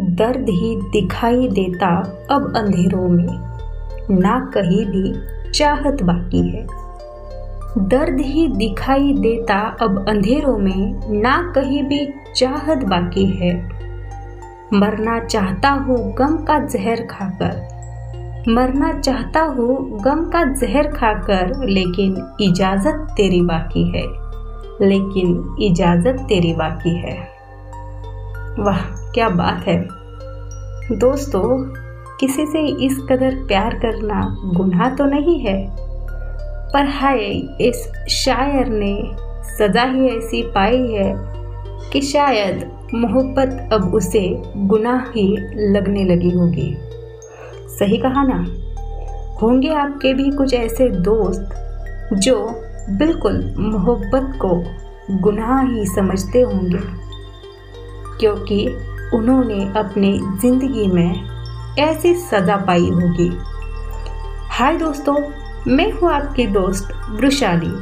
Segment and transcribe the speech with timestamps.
[0.00, 3.52] दर्द ही दिखाई देता अब अंधेरों में।
[4.20, 5.14] ना कहीं भी
[5.50, 6.66] चाहत बाकी है।
[7.78, 13.68] दर्द ही दिखाई देता अब अंधेरों में, ना कहीं भी चाहत बाकी है।
[14.72, 17.72] मरना चाहता हूँ गम का जहर खाकर।
[18.48, 24.06] मरना चाहता हूँ गम का जहर खाकर, लेकिन इजाज़त तेरी बाकी है।
[24.88, 27.31] लेकिन इजाज़त तेरी बाकी है।
[28.58, 28.80] वाह,
[29.12, 29.88] क्या बात है।
[30.98, 31.42] दोस्तों,
[32.20, 35.68] किसी से इस कदर प्यार करना गुनाह तो नहीं है,
[36.72, 37.18] पर हाय,
[37.60, 39.10] इस शायर ने
[39.42, 41.14] सजा ही ऐसी पाई है
[41.92, 45.36] कि शायद मोहब्बत अब उसे गुनाह ही
[45.72, 46.76] लगने लगी होगी।
[47.68, 48.44] सही कहा ना?
[49.42, 51.54] होंगे आपके भी कुछ ऐसे दोस्त
[52.12, 52.36] जो
[52.90, 54.64] बिल्कुल मोहब्बत को
[55.18, 57.11] गुनाह ही समझते होंगे।
[58.22, 58.66] क्योंकि
[59.14, 63.30] उन्होंने अपनी ज़िंदगी में ऐसी सज़ा पाई होगी।
[64.50, 65.14] हाय दोस्तों,
[65.68, 67.72] मैं हूँ आपकी दोस्त वृशाली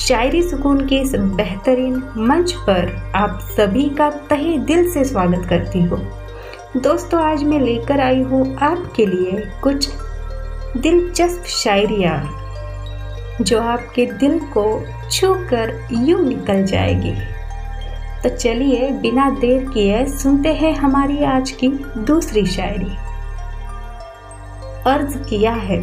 [0.00, 5.82] शायरी सुकून के इस बेहतरीन मंच पर आप सभी का तहे दिल से स्वागत करती
[5.82, 6.00] हूँ।
[6.76, 9.88] दोस्तों, आज मैं लेकर आई हूँ आपके लिए कुछ
[10.76, 12.16] दिलचस्प शायरिया,
[13.40, 14.66] जो आपके दिल को
[15.10, 17.33] छू कर यूँ निकल जाएगी।
[18.24, 22.96] तो चलिए बिना देर किए सुनते हैं हमारी आज की दूसरी शायरी।
[24.86, 25.80] अर्ज़ किया है,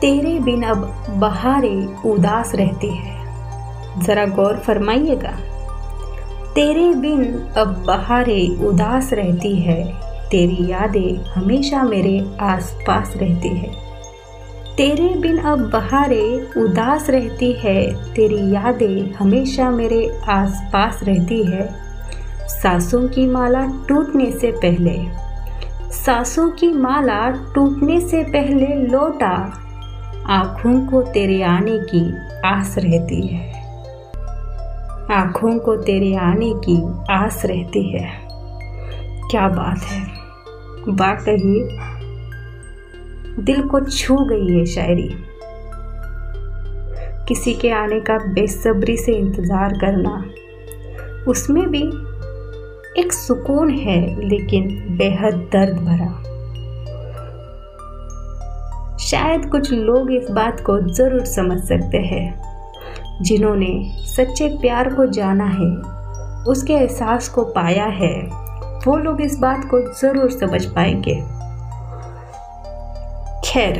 [0.00, 0.84] तेरे बिन अब
[1.16, 1.74] बहारे
[2.06, 5.32] उदास रहती है। जरा गौर फरमाइएगा,
[6.54, 7.24] तेरे बिन
[7.58, 9.82] अब बहारे उदास रहती है।
[10.30, 13.85] तेरी यादें हमेशा मेरे आसपास रहती है।
[14.76, 21.74] तेरे बिन अब बहारे उदास रहती है, तेरी यादें हमेशा मेरे आसपास रहती है।
[22.48, 25.06] सासों की माला टूटने से पहले,
[25.92, 29.62] सासों की माला टूटने से पहले लौटा,
[30.26, 32.14] आँखों को तेरे आने की
[32.46, 33.52] आस रहती है।
[35.12, 38.08] आँखों को तेरे आने की आस रहती है।
[39.30, 40.02] क्या बात है।
[40.88, 41.78] वाकई
[43.38, 45.08] दिल को छू गई है शायरी।
[47.28, 50.24] किसी के आने का बेसब्री से इंतज़ार करना,
[51.28, 51.82] उसमें भी
[53.00, 56.22] एक सुकून है, लेकिन बेहद दर्द भरा।
[58.98, 62.46] शायद कुछ लोग इस बात को ज़रूर समझ सकते हैं।
[63.22, 65.70] जिन्होंने सच्चे प्यार को जाना है,
[66.44, 68.14] उसके एहसास को पाया है,
[68.86, 71.35] वो लोग इस बात को ज़रूर समझ पाएँगे।
[73.56, 73.76] खैर,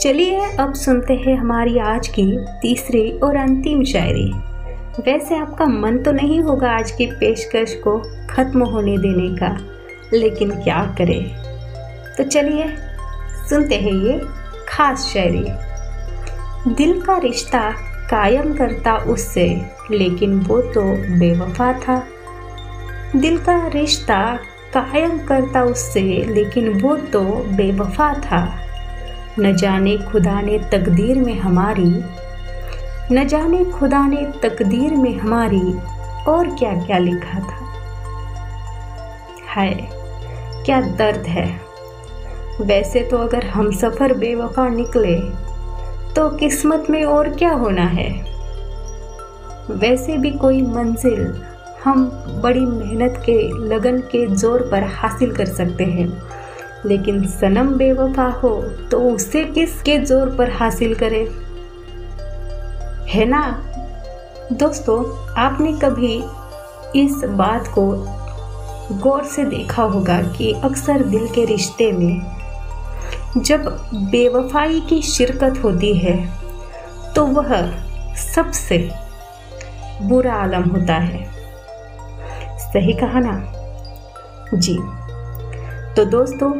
[0.00, 2.24] चलिए अब सुनते हैं हमारी आज की
[2.62, 4.32] तीसरी और अंतिम शायरी।
[5.00, 7.96] वैसे आपका मन तो नहीं होगा आज की पेशकश को
[8.30, 9.50] ख़त्म होने देने का,
[10.12, 11.22] लेकिन क्या करें?
[12.16, 12.66] तो चलिए
[13.48, 14.20] सुनते हैं ये
[14.68, 15.44] खास शायरी।
[16.74, 17.70] दिल का रिश्ता
[18.10, 19.46] कायम करता उससे,
[19.90, 20.82] लेकिन वो तो
[21.18, 22.02] बेवफा था।
[23.16, 24.20] दिल का रिश्ता
[24.74, 27.20] कायम करता उससे, लेकिन वो तो
[27.56, 28.60] बेवफा था।
[29.38, 31.90] न जाने खुदा ने तकदीर में हमारी,
[33.12, 35.72] न जाने खुदा ने तकदीर में हमारी
[36.28, 37.62] और क्या क्या लिखा था।
[39.46, 39.74] हाय,
[40.64, 41.46] क्या दर्द है।
[42.60, 45.16] वैसे तो अगर हम सफ़र बेवफा निकले
[46.14, 48.08] तो किस्मत में और क्या होना है।
[49.70, 51.42] वैसे भी कोई मंजिल
[51.84, 52.04] हम
[52.42, 53.36] बड़ी मेहनत के,
[53.68, 56.08] लगन के ज़ोर पर हासिल कर सकते हैं।
[56.86, 58.50] लेकिन सनम बेवफा हो
[58.90, 61.22] तो उसे किसके ज़ोर पर हासिल करे?
[63.10, 63.42] है ना?
[64.52, 66.16] दोस्तों, आपने कभी
[66.96, 67.86] इस बात को
[69.02, 72.20] गौर से देखा होगा कि अक्सर दिल के रिश्ते में
[73.38, 73.64] जब
[74.10, 76.16] बेवफाई की शिरकत होती है
[77.14, 77.54] तो वह
[78.16, 78.78] सबसे
[80.02, 81.24] बुरा आलम होता है।
[82.58, 83.34] सही कहा ना?
[84.54, 84.78] जी।
[85.96, 86.50] तो दोस्तों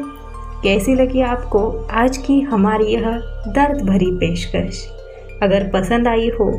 [0.64, 1.60] कैसी लगी आपको
[1.92, 3.10] आज की हमारी यह
[3.48, 4.78] दर्द भरी पेशकश?
[5.42, 6.50] अगर पसंद आई हो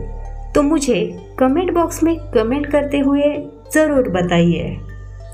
[0.56, 1.00] तो मुझे
[1.40, 3.32] कमेंट बॉक्स में कमेंट करते हुए
[3.74, 4.78] ज़रूर बताइए।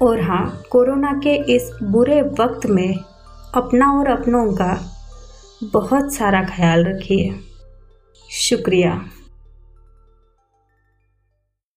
[0.01, 2.93] और हाँ कोरोना के इस बुरे वक्त में
[3.55, 4.73] अपना और अपनों का
[5.73, 7.33] बहुत सारा ख्याल रखिए।
[8.29, 8.99] शुक्रिया।